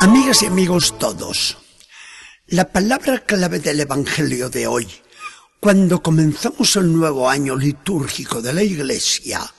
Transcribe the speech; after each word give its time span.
Amigas 0.00 0.42
y 0.42 0.46
amigos 0.46 0.96
todos, 0.96 1.58
la 2.46 2.70
palabra 2.70 3.18
clave 3.26 3.58
del 3.58 3.80
Evangelio 3.80 4.48
de 4.48 4.68
hoy, 4.68 4.86
cuando 5.58 6.04
comenzamos 6.04 6.76
el 6.76 6.92
nuevo 6.92 7.28
año 7.28 7.56
litúrgico 7.56 8.40
de 8.40 8.52
la 8.52 8.62
Iglesia, 8.62 9.52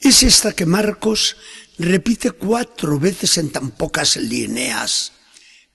es 0.00 0.24
esta 0.24 0.54
que 0.54 0.66
Marcos 0.66 1.36
repite 1.78 2.32
cuatro 2.32 2.98
veces 2.98 3.38
en 3.38 3.52
tan 3.52 3.70
pocas 3.70 4.16
líneas. 4.16 5.12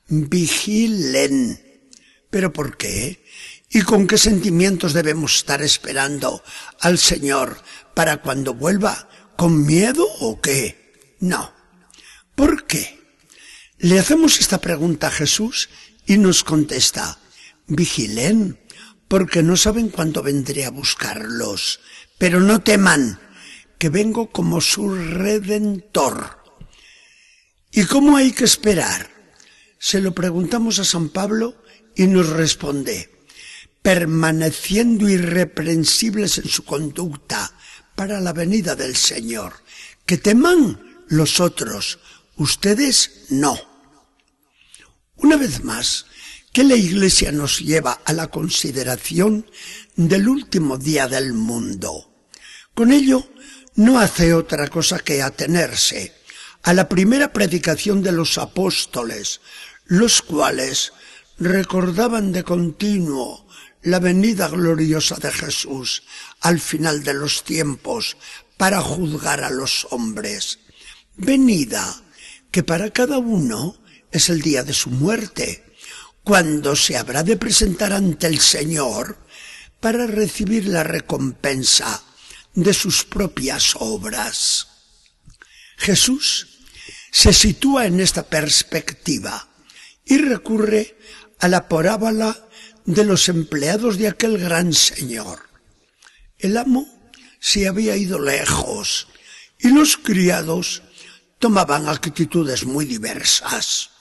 Vigilen. 0.08 1.90
¿Pero 2.30 2.52
por 2.52 2.76
qué? 2.76 3.24
¿Y 3.70 3.82
con 3.84 4.08
qué 4.08 4.18
sentimientos 4.18 4.94
debemos 4.94 5.38
estar 5.38 5.62
esperando 5.62 6.44
al 6.82 6.98
Señor 6.98 7.64
para 7.94 8.18
cuando 8.18 8.56
vuelva? 8.56 9.08
¿Con 9.38 9.66
miedo 9.66 10.06
o 10.20 10.42
qué? 10.42 11.16
No. 11.22 11.54
¿Por 12.36 12.66
qué? 12.66 13.05
Le 13.86 14.00
hacemos 14.00 14.40
esta 14.40 14.60
pregunta 14.60 15.10
a 15.10 15.12
Jesús 15.12 15.70
y 16.08 16.18
nos 16.18 16.44
contesta, 16.44 17.20
vigilen, 17.68 18.58
porque 19.08 19.44
no 19.44 19.56
saben 19.56 19.90
cuándo 19.90 20.24
vendré 20.24 20.66
a 20.66 20.72
buscarlos, 20.72 21.82
pero 22.18 22.40
no 22.40 22.64
teman, 22.64 23.20
que 23.78 23.90
vengo 23.90 24.32
como 24.32 24.60
su 24.60 24.90
redentor. 24.90 26.42
¿Y 27.72 27.86
cómo 27.86 28.18
hay 28.18 28.32
que 28.32 28.46
esperar? 28.46 29.08
Se 29.78 30.02
lo 30.02 30.16
preguntamos 30.16 30.80
a 30.80 30.84
San 30.84 31.10
Pablo 31.10 31.56
y 31.96 32.08
nos 32.08 32.30
responde, 32.30 33.12
permaneciendo 33.84 35.08
irreprensibles 35.08 36.40
en 36.40 36.50
su 36.50 36.66
conducta 36.66 37.54
para 37.94 38.20
la 38.20 38.34
venida 38.34 38.76
del 38.76 38.96
Señor. 38.96 39.54
Que 40.08 40.18
teman 40.18 41.04
los 41.08 41.40
otros, 41.40 42.00
ustedes 42.36 43.26
no. 43.30 43.75
Una 45.26 45.38
vez 45.38 45.64
más, 45.64 46.06
que 46.54 46.64
la 46.64 46.76
Iglesia 46.76 47.32
nos 47.32 47.58
lleva 47.58 48.00
a 48.06 48.14
la 48.14 48.28
consideración 48.28 49.50
del 49.96 50.30
último 50.30 50.78
día 50.78 51.08
del 51.08 51.34
mundo. 51.34 52.14
Con 52.76 52.92
ello, 52.92 53.28
no 53.74 53.98
hace 53.98 54.36
otra 54.36 54.68
cosa 54.68 55.00
que 55.00 55.24
atenerse 55.24 56.14
a 56.62 56.76
la 56.76 56.88
primera 56.88 57.34
predicación 57.34 58.04
de 58.04 58.12
los 58.12 58.38
apóstoles, 58.38 59.42
los 59.86 60.22
cuales 60.22 60.94
recordaban 61.40 62.32
de 62.32 62.44
continuo 62.44 63.48
la 63.82 63.98
venida 63.98 64.48
gloriosa 64.48 65.16
de 65.16 65.32
Jesús 65.32 66.04
al 66.42 66.60
final 66.60 67.04
de 67.04 67.16
los 67.16 67.44
tiempos 67.44 68.16
para 68.58 68.80
juzgar 68.80 69.44
a 69.44 69.50
los 69.50 69.88
hombres. 69.90 70.60
Venida 71.18 72.04
que 72.52 72.62
para 72.62 72.92
cada 72.92 73.18
uno 73.18 73.84
es 74.12 74.30
el 74.30 74.42
día 74.42 74.64
de 74.64 74.74
su 74.74 74.90
muerte, 74.90 75.64
cuando 76.24 76.76
se 76.76 76.98
habrá 76.98 77.24
de 77.24 77.38
presentar 77.38 77.94
ante 77.94 78.28
el 78.28 78.40
Señor 78.40 79.18
para 79.80 80.08
recibir 80.08 80.68
la 80.68 80.84
recompensa 80.84 82.04
de 82.54 82.74
sus 82.74 83.04
propias 83.04 83.76
obras. 83.76 84.68
Jesús 85.78 86.48
se 87.12 87.34
sitúa 87.34 87.86
en 87.86 88.00
esta 88.00 88.24
perspectiva 88.24 89.48
y 90.06 90.18
recurre 90.18 90.98
a 91.40 91.48
la 91.48 91.68
parábola 91.68 92.48
de 92.86 93.04
los 93.04 93.30
empleados 93.30 93.98
de 93.98 94.08
aquel 94.08 94.38
gran 94.38 94.74
señor. 94.74 95.50
El 96.38 96.58
amo 96.58 96.88
se 97.40 97.68
había 97.68 97.96
ido 97.96 98.20
lejos 98.20 99.08
y 99.60 99.70
los 99.70 99.98
criados 99.98 100.84
tomaban 101.40 101.88
actitudes 101.88 102.66
muy 102.66 102.86
diversas. 102.86 103.92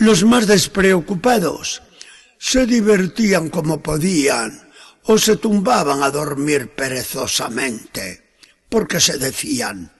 Los 0.00 0.24
más 0.24 0.46
despreocupados 0.46 1.82
se 2.38 2.64
divertían 2.64 3.50
como 3.50 3.82
podían 3.82 4.72
o 5.02 5.18
se 5.18 5.36
tumbaban 5.36 6.02
a 6.02 6.10
dormir 6.10 6.74
perezosamente, 6.74 8.38
porque 8.70 8.98
se 8.98 9.18
decían, 9.18 9.92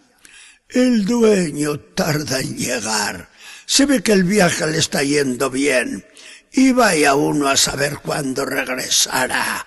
el 0.71 1.05
dueño 1.05 1.78
tarda 1.81 2.41
en 2.41 2.56
llegar, 2.56 3.28
se 3.66 3.84
ve 3.84 4.03
que 4.03 4.12
el 4.12 4.25
viaje 4.25 4.66
le 4.69 4.78
está 4.78 5.03
yendo 5.03 5.50
bien, 5.50 6.06
y 6.50 6.72
vaya 6.72 7.15
uno 7.15 7.49
a 7.49 7.59
saber 7.59 7.99
cuándo 7.99 8.47
regresará. 8.47 9.67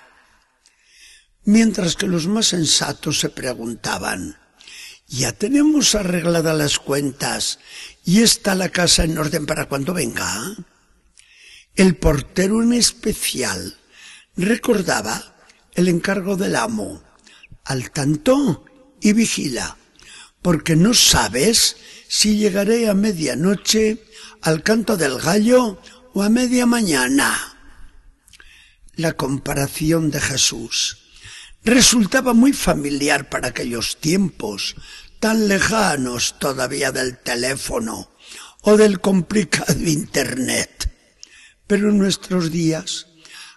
Mientras 1.43 1.95
que 1.95 2.07
los 2.07 2.25
más 2.25 2.47
sensatos 2.47 3.19
se 3.19 3.29
preguntaban, 3.29 4.39
ya 5.13 5.31
tenemos 5.31 5.93
arregladas 5.93 6.57
las 6.57 6.79
cuentas 6.79 7.59
y 8.03 8.23
está 8.23 8.55
la 8.55 8.69
casa 8.69 9.03
en 9.03 9.15
orden 9.19 9.45
para 9.45 9.67
cuando 9.67 9.93
venga. 9.93 10.55
El 11.75 11.95
portero 11.97 12.63
en 12.63 12.73
especial 12.73 13.77
recordaba 14.35 15.35
el 15.75 15.87
encargo 15.87 16.35
del 16.35 16.55
amo, 16.55 17.03
al 17.63 17.91
tanto 17.91 18.65
y 19.01 19.13
vigila, 19.13 19.77
porque 20.41 20.75
no 20.75 20.95
sabes 20.95 21.77
si 22.07 22.37
llegaré 22.37 22.89
a 22.89 22.95
medianoche 22.95 24.03
al 24.41 24.63
canto 24.63 24.97
del 24.97 25.19
gallo 25.19 25.79
o 26.13 26.23
a 26.23 26.29
media 26.29 26.65
mañana. 26.65 27.55
La 28.95 29.13
comparación 29.13 30.09
de 30.09 30.19
Jesús 30.19 31.03
resultaba 31.63 32.33
muy 32.33 32.53
familiar 32.53 33.29
para 33.29 33.49
aquellos 33.49 33.97
tiempos, 33.97 34.75
tan 35.23 35.47
lejanos 35.47 36.35
todavía 36.37 36.91
del 36.91 37.17
teléfono 37.17 38.11
o 38.63 38.75
del 38.75 38.99
complicado 38.99 39.79
Internet. 39.79 40.91
Pero 41.65 41.91
en 41.91 41.97
nuestros 41.97 42.51
días, 42.51 43.07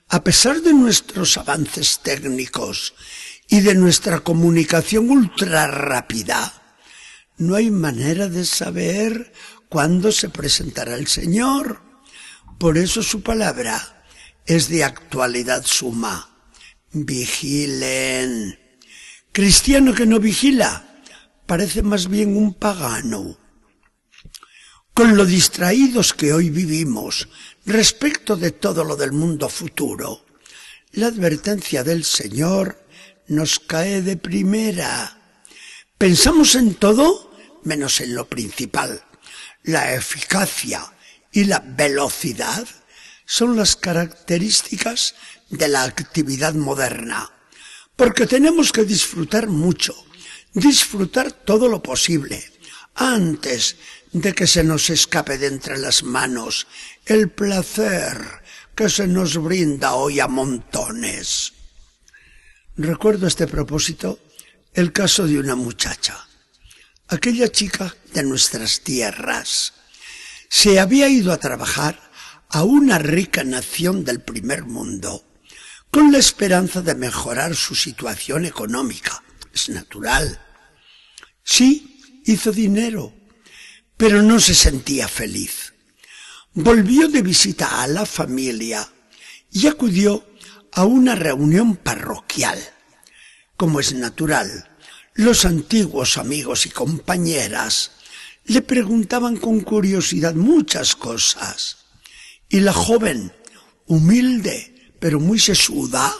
a 0.09 0.23
pesar 0.23 0.63
de 0.63 0.73
nuestros 0.73 1.37
avances 1.37 1.99
técnicos 2.05 2.95
y 3.49 3.63
de 3.63 3.75
nuestra 3.75 4.21
comunicación 4.21 5.11
ultra 5.11 5.67
rápida, 5.67 6.79
no 7.37 7.57
hay 7.57 7.73
manera 7.73 8.29
de 8.29 8.45
saber 8.45 9.33
cuándo 9.69 10.13
se 10.13 10.29
presentará 10.29 10.95
el 10.95 11.09
Señor. 11.09 11.83
Por 12.61 12.79
eso 12.79 13.03
su 13.03 13.23
palabra 13.25 14.05
es 14.47 14.69
de 14.69 14.85
actualidad 14.85 15.65
suma. 15.67 16.31
Vigilen. 16.93 18.57
Cristiano 19.33 19.95
que 19.95 20.07
no 20.07 20.21
vigila 20.21 20.86
parece 21.47 21.83
más 21.83 22.09
bien 22.09 22.37
un 22.37 22.55
pagano. 22.55 23.39
Con 24.93 25.17
lo 25.17 25.25
distraídos 25.25 26.15
que 26.15 26.33
hoy 26.33 26.51
vivimos 26.51 27.29
respecto 27.65 28.37
de 28.37 28.51
todo 28.51 28.85
lo 28.85 28.97
del 28.97 29.13
mundo 29.13 29.49
futuro, 29.49 30.25
la 30.93 31.09
advertencia 31.09 31.85
del 31.85 32.05
Señor 32.05 32.87
nos 33.29 33.59
cae 33.59 34.03
de 34.03 34.17
primera. 34.17 35.19
Pensamos 35.99 36.55
en 36.55 36.75
todo 36.75 37.27
menos 37.65 38.01
en 38.01 38.15
lo 38.15 38.29
principal. 38.29 39.03
La 39.65 39.95
eficacia 39.95 40.93
y 41.33 41.45
la 41.45 41.59
velocidad 41.59 42.67
son 43.27 43.57
las 43.57 43.77
características 43.77 45.15
de 45.51 45.69
la 45.69 45.83
actividad 45.83 46.55
moderna, 46.55 47.31
porque 47.97 48.27
tenemos 48.27 48.73
que 48.73 48.85
disfrutar 48.85 49.49
mucho, 49.49 49.95
disfrutar 50.57 51.33
todo 51.33 51.69
lo 51.69 51.83
posible, 51.83 52.43
antes 52.95 53.77
de 54.11 54.35
que 54.35 54.47
se 54.47 54.65
nos 54.65 54.89
escape 54.89 55.37
de 55.37 55.49
entre 55.49 55.77
las 55.77 56.03
manos 56.03 56.67
el 57.05 57.29
placer 57.29 58.19
que 58.75 58.89
se 58.89 59.07
nos 59.07 59.37
brinda 59.37 59.93
hoy 59.93 60.19
a 60.19 60.29
montones. 60.29 61.53
Recuerdo 62.75 63.27
este 63.27 63.47
propósito 63.47 64.19
el 64.73 64.93
caso 64.93 65.27
de 65.27 65.39
una 65.39 65.57
muchacha, 65.57 66.27
aquella 67.09 67.53
chica 67.53 67.95
de 68.15 68.23
nuestras 68.23 68.81
tierras. 68.81 69.75
Se 70.49 70.81
había 70.81 71.09
ido 71.09 71.33
a 71.33 71.39
trabajar 71.39 72.01
a 72.49 72.65
una 72.65 72.99
rica 72.99 73.45
nación 73.45 74.05
del 74.05 74.23
primer 74.23 74.65
mundo 74.65 75.23
con 75.91 76.13
la 76.13 76.19
esperanza 76.19 76.81
de 76.81 76.95
mejorar 76.95 77.55
su 77.55 77.75
situación 77.75 78.47
económica. 78.47 79.23
Es 79.53 79.69
natural. 79.69 80.46
Sí, 81.49 82.03
hizo 82.25 82.51
dinero, 82.51 83.15
pero 83.97 84.21
no 84.21 84.41
se 84.41 84.53
sentía 84.53 85.07
feliz. 85.07 85.75
Volvió 86.53 87.07
de 87.07 87.23
visita 87.23 87.83
a 87.83 87.87
la 87.87 88.05
familia 88.05 88.87
y 89.53 89.69
acudió 89.69 90.27
a 90.73 90.85
una 90.85 91.15
reunión 91.15 91.77
parroquial. 91.77 92.59
Como 93.57 93.79
es 93.79 93.95
natural, 93.95 94.77
los 95.15 95.45
antiguos 95.45 96.19
amigos 96.19 96.67
y 96.67 96.71
compañeras 96.71 97.93
le 98.47 98.61
preguntaban 98.61 99.37
con 99.37 99.61
curiosidad 99.61 100.35
muchas 100.35 100.97
cosas. 100.97 101.77
Y 102.49 102.59
la 102.59 102.73
joven, 102.73 103.33
humilde, 103.87 104.93
pero 104.99 105.21
muy 105.21 105.39
sesuda, 105.39 106.13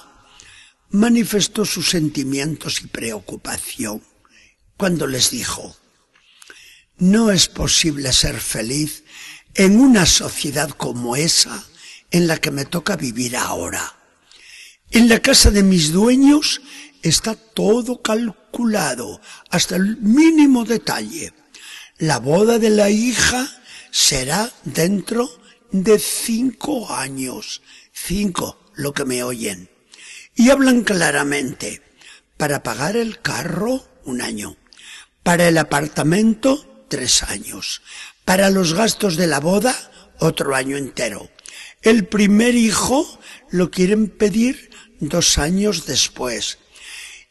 manifestó 0.91 1.65
sus 1.65 1.91
sentimientos 1.91 2.81
y 2.81 2.87
preocupación 2.87 4.03
cuando 4.77 5.07
les 5.07 5.31
dijo, 5.31 5.77
no 6.99 7.31
es 7.31 7.49
posible 7.49 8.13
ser 8.13 8.41
feliz 8.41 9.05
en 9.55 9.81
una 9.81 10.07
sociedad 10.07 10.71
como 10.71 11.17
esa 11.17 11.65
en 12.11 12.27
la 12.27 12.39
que 12.39 12.51
me 12.51 12.65
toca 12.65 12.97
vivir 12.97 13.37
ahora. 13.37 13.95
En 14.91 15.09
la 15.09 15.21
casa 15.21 15.51
de 15.51 15.63
mis 15.63 15.93
dueños 15.93 16.61
está 17.03 17.35
todo 17.35 18.03
calculado 18.03 19.21
hasta 19.51 19.77
el 19.77 19.97
mínimo 19.99 20.65
detalle. 20.65 21.33
La 21.99 22.19
boda 22.19 22.59
de 22.59 22.71
la 22.71 22.91
hija 22.91 23.49
será 23.91 24.53
dentro 24.65 25.29
de 25.73 25.99
cinco 25.99 26.93
años. 26.93 27.63
Cinco, 27.93 28.59
lo 28.75 28.93
que 28.93 29.05
me 29.05 29.23
oyen. 29.23 29.71
Y 30.35 30.51
hablan 30.51 30.85
claramente. 30.85 31.83
Para 32.37 32.63
pagar 32.63 32.97
el 32.97 33.21
carro, 33.21 33.83
un 34.05 34.21
año. 34.21 34.57
Para 35.27 35.49
el 35.49 35.59
apartamento, 35.59 36.87
tres 36.87 37.25
años. 37.25 37.83
Para 38.25 38.49
los 38.49 38.75
gastos 38.75 39.17
de 39.17 39.27
la 39.27 39.41
boda, 39.41 39.75
otro 40.21 40.55
año 40.55 40.77
entero. 40.77 41.29
El 41.83 42.07
primer 42.07 42.55
hijo 42.55 43.19
lo 43.51 43.73
quieren 43.73 44.09
pedir 44.09 44.71
dos 45.01 45.39
años 45.39 45.85
después. 45.85 46.59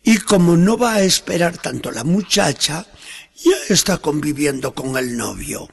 Y 0.03 0.17
como 0.17 0.57
no 0.57 0.77
va 0.77 0.95
a 0.95 1.03
esperar 1.03 1.57
tanto 1.57 1.89
la 1.89 2.03
muchacha, 2.03 2.85
ya 3.41 3.55
está 3.69 3.99
conviviendo 3.99 4.75
con 4.75 4.97
el 4.97 5.15
novio. 5.15 5.69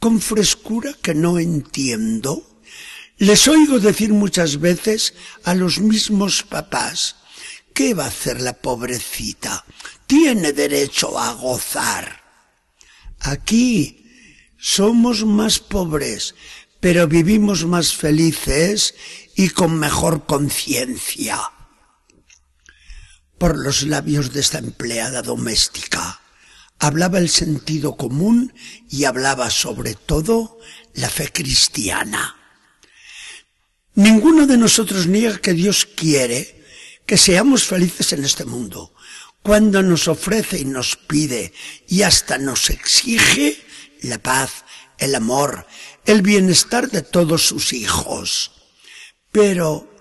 Con 0.00 0.20
frescura 0.20 0.92
que 1.00 1.14
no 1.14 1.38
entiendo, 1.38 2.60
les 3.18 3.46
oigo 3.46 3.78
decir 3.78 4.12
muchas 4.12 4.58
veces 4.58 5.14
a 5.44 5.54
los 5.54 5.78
mismos 5.78 6.42
papás, 6.42 7.14
¿qué 7.72 7.94
va 7.94 8.04
a 8.04 8.08
hacer 8.08 8.40
la 8.40 8.52
pobrecita? 8.52 9.64
Tiene 10.06 10.52
derecho 10.52 11.18
a 11.18 11.32
gozar. 11.34 12.22
Aquí 13.20 14.04
somos 14.58 15.24
más 15.24 15.58
pobres, 15.58 16.34
pero 16.80 17.08
vivimos 17.08 17.64
más 17.64 17.94
felices 17.94 18.94
y 19.36 19.50
con 19.50 19.78
mejor 19.78 20.26
conciencia. 20.26 21.38
Por 23.38 23.58
los 23.58 23.82
labios 23.82 24.32
de 24.32 24.40
esta 24.40 24.58
empleada 24.58 25.22
doméstica 25.22 26.20
hablaba 26.78 27.18
el 27.18 27.28
sentido 27.28 27.96
común 27.96 28.52
y 28.90 29.04
hablaba 29.04 29.50
sobre 29.50 29.94
todo 29.94 30.58
la 30.94 31.08
fe 31.08 31.30
cristiana. 31.32 32.36
Ninguno 33.94 34.46
de 34.46 34.56
nosotros 34.56 35.06
niega 35.06 35.38
que 35.38 35.52
Dios 35.52 35.86
quiere 35.86 36.61
que 37.06 37.18
seamos 37.18 37.64
felices 37.64 38.12
en 38.12 38.24
este 38.24 38.44
mundo, 38.44 38.94
cuando 39.42 39.82
nos 39.82 40.08
ofrece 40.08 40.58
y 40.58 40.64
nos 40.64 40.96
pide 40.96 41.52
y 41.88 42.02
hasta 42.02 42.38
nos 42.38 42.70
exige 42.70 43.60
la 44.02 44.18
paz, 44.18 44.64
el 44.98 45.14
amor, 45.14 45.66
el 46.04 46.22
bienestar 46.22 46.90
de 46.90 47.02
todos 47.02 47.46
sus 47.46 47.72
hijos. 47.72 48.52
Pero 49.32 49.92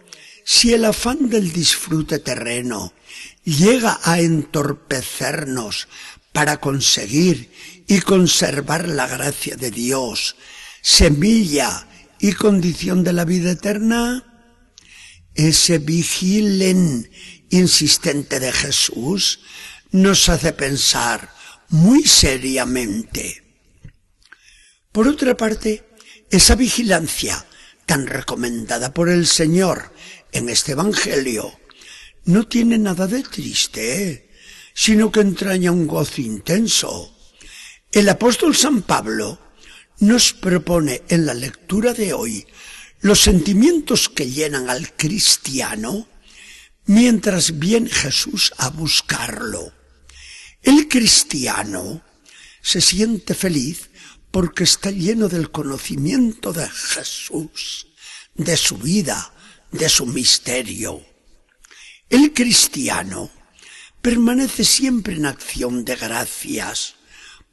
si 0.45 0.74
el 0.74 0.86
afán 0.86 1.30
del 1.30 1.51
disfrute 1.51 2.19
terreno 2.19 2.94
llega 3.44 4.00
a 4.04 4.19
entorpecernos 4.19 5.88
para 6.31 6.57
conseguir 6.57 7.51
y 7.88 8.01
conservar 8.01 8.88
la 8.88 9.07
gracia 9.07 9.56
de 9.56 9.71
Dios, 9.71 10.36
semilla 10.81 11.88
y 12.19 12.33
condición 12.33 13.04
de 13.04 13.13
la 13.13 13.25
vida 13.25 13.51
eterna, 13.51 14.31
ese 15.36 15.80
vigilen 15.80 17.10
insistente 17.50 18.39
de 18.39 18.51
Jesús 18.51 19.39
nos 19.92 20.30
hace 20.30 20.54
pensar 20.54 21.33
muy 21.69 22.04
seriamente. 22.04 23.44
Por 24.92 25.07
otra 25.07 25.36
parte, 25.38 25.83
esa 26.30 26.56
vigilancia 26.56 27.45
tan 27.86 28.07
recomendada 28.07 28.94
por 28.94 29.10
el 29.10 29.28
Señor 29.28 29.94
en 30.31 30.50
este 30.50 30.74
Evangelio 30.74 31.60
no 32.25 32.48
tiene 32.48 32.78
nada 32.78 33.07
de 33.07 33.24
triste, 33.24 34.30
sino 34.74 35.12
que 35.12 35.22
entraña 35.22 35.72
un 35.72 35.88
gozo 35.88 36.22
intenso. 36.22 37.18
El 37.92 38.07
apóstol 38.10 38.56
San 38.56 38.83
Pablo 38.83 39.39
nos 40.00 40.33
propone 40.33 41.04
en 41.10 41.25
la 41.25 41.33
lectura 41.33 41.94
de 41.94 42.13
hoy 42.13 42.48
los 43.01 43.21
sentimientos 43.21 44.09
que 44.09 44.30
llenan 44.30 44.69
al 44.69 44.95
cristiano 44.95 46.07
mientras 46.86 47.57
viene 47.57 47.89
Jesús 47.89 48.53
a 48.57 48.69
buscarlo. 48.69 49.74
El 50.62 50.88
cristiano 50.88 52.03
se 52.62 52.80
siente 52.80 53.33
feliz 53.33 53.89
porque 54.30 54.63
está 54.63 54.92
lleno 54.92 55.27
del 55.27 55.51
conocimiento 55.51 56.53
de 56.53 56.69
Jesús, 56.69 57.88
de 58.36 58.56
su 58.56 58.77
vida, 58.77 59.33
de 59.71 59.89
su 59.89 60.06
misterio. 60.06 61.04
El 62.09 62.33
cristiano 62.33 63.31
permanece 64.01 64.63
siempre 64.63 65.15
en 65.15 65.25
acción 65.25 65.86
de 65.86 65.95
gracias, 65.95 66.95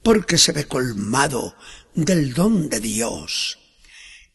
porque 0.03 0.39
se 0.39 0.53
ve 0.53 0.67
colmado 0.67 1.57
del 1.95 2.35
don 2.35 2.69
de 2.69 2.81
Dios. 2.81 3.59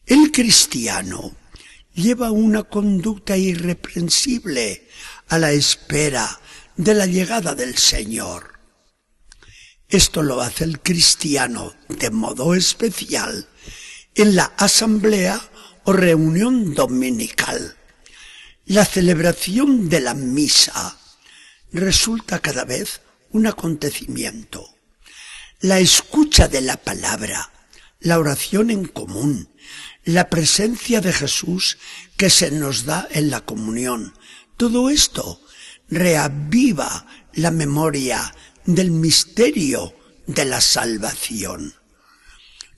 El 0.06 0.32
cristiano 0.32 1.34
lleva 1.94 2.30
una 2.30 2.64
conducta 2.64 3.38
irreprensible 3.38 4.86
a 5.28 5.38
la 5.38 5.52
espera 5.52 6.40
de 6.76 6.92
la 6.92 7.06
llegada 7.06 7.54
del 7.54 7.78
Señor. 7.78 8.60
Esto 9.88 10.22
lo 10.22 10.42
hace 10.42 10.64
el 10.64 10.80
cristiano 10.80 11.72
de 11.88 12.10
modo 12.10 12.54
especial 12.54 13.48
en 14.14 14.36
la 14.36 14.52
asamblea 14.58 15.40
o 15.84 15.94
reunión 15.94 16.74
dominical. 16.74 17.74
La 18.66 18.84
celebración 18.84 19.88
de 19.88 20.00
la 20.00 20.12
misa 20.12 20.98
resulta 21.72 22.40
cada 22.40 22.66
vez 22.66 23.00
un 23.30 23.46
acontecimiento. 23.46 24.68
La 25.60 25.78
escucha 25.78 26.46
de 26.46 26.60
la 26.60 26.76
palabra, 26.76 27.53
la 28.04 28.18
oración 28.18 28.70
en 28.70 28.84
común, 28.84 29.48
la 30.04 30.28
presencia 30.28 31.00
de 31.00 31.12
Jesús 31.12 31.78
que 32.18 32.28
se 32.28 32.50
nos 32.50 32.84
da 32.84 33.08
en 33.10 33.30
la 33.30 33.40
comunión, 33.40 34.12
todo 34.58 34.90
esto 34.90 35.40
reaviva 35.88 37.06
la 37.32 37.50
memoria 37.50 38.34
del 38.66 38.90
misterio 38.90 39.94
de 40.26 40.44
la 40.44 40.60
salvación. 40.60 41.74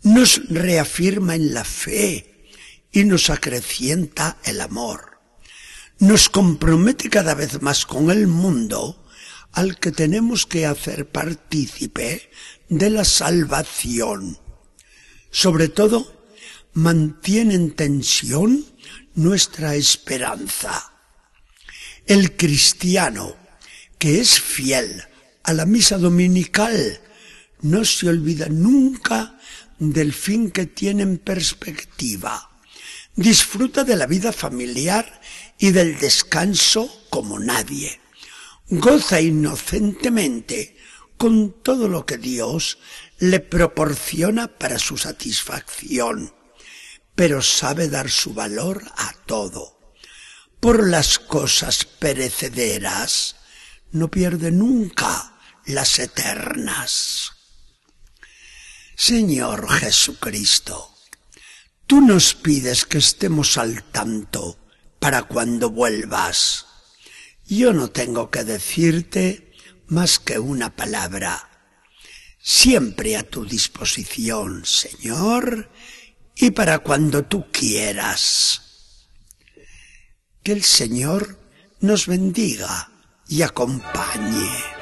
Nos 0.04 0.48
reafirma 0.48 1.34
en 1.34 1.52
la 1.52 1.64
fe 1.64 2.48
y 2.92 3.02
nos 3.02 3.28
acrecienta 3.28 4.38
el 4.44 4.60
amor. 4.60 5.18
Nos 5.98 6.28
compromete 6.28 7.10
cada 7.10 7.34
vez 7.34 7.60
más 7.62 7.84
con 7.84 8.12
el 8.12 8.28
mundo 8.28 9.04
al 9.50 9.76
que 9.80 9.90
tenemos 9.90 10.46
que 10.46 10.66
hacer 10.66 11.10
partícipe 11.10 12.30
de 12.68 12.90
la 12.90 13.04
salvación. 13.04 14.38
Sobre 15.30 15.68
todo, 15.68 16.12
mantiene 16.72 17.54
en 17.54 17.72
tensión 17.72 18.64
nuestra 19.14 19.74
esperanza. 19.74 20.92
El 22.06 22.36
cristiano 22.36 23.36
que 23.98 24.20
es 24.20 24.40
fiel 24.40 25.04
a 25.42 25.52
la 25.52 25.64
misa 25.64 25.98
dominical, 25.98 27.00
no 27.62 27.84
se 27.84 28.08
olvida 28.08 28.48
nunca 28.48 29.38
del 29.78 30.12
fin 30.12 30.50
que 30.50 30.66
tiene 30.66 31.02
en 31.02 31.18
perspectiva. 31.18 32.50
Disfruta 33.14 33.84
de 33.84 33.96
la 33.96 34.06
vida 34.06 34.32
familiar 34.32 35.20
y 35.58 35.70
del 35.70 35.98
descanso 35.98 37.06
como 37.08 37.38
nadie. 37.38 38.00
Goza 38.68 39.20
inocentemente 39.20 40.76
con 41.16 41.62
todo 41.62 41.88
lo 41.88 42.06
que 42.06 42.18
Dios 42.18 42.78
le 43.18 43.40
proporciona 43.40 44.48
para 44.58 44.78
su 44.78 44.96
satisfacción, 44.96 46.34
pero 47.14 47.42
sabe 47.42 47.88
dar 47.88 48.10
su 48.10 48.34
valor 48.34 48.84
a 48.96 49.12
todo. 49.26 49.94
Por 50.60 50.88
las 50.88 51.18
cosas 51.18 51.84
perecederas 51.84 53.36
no 53.92 54.10
pierde 54.10 54.50
nunca 54.50 55.38
las 55.64 55.98
eternas. 55.98 57.32
Señor 58.96 59.68
Jesucristo, 59.68 60.94
tú 61.86 62.00
nos 62.00 62.34
pides 62.34 62.84
que 62.84 62.98
estemos 62.98 63.58
al 63.58 63.82
tanto 63.84 64.58
para 64.98 65.22
cuando 65.22 65.70
vuelvas. 65.70 66.66
Yo 67.46 67.72
no 67.72 67.90
tengo 67.90 68.30
que 68.30 68.44
decirte 68.44 69.45
más 69.88 70.18
que 70.18 70.38
una 70.38 70.74
palabra. 70.74 71.50
Siempre 72.38 73.16
a 73.16 73.22
tu 73.22 73.44
disposición, 73.44 74.64
Señor, 74.64 75.70
y 76.34 76.50
para 76.50 76.78
cuando 76.80 77.24
tú 77.24 77.50
quieras. 77.50 78.62
Que 80.42 80.52
el 80.52 80.62
Señor 80.62 81.38
nos 81.80 82.06
bendiga 82.06 82.90
y 83.28 83.42
acompañe. 83.42 84.75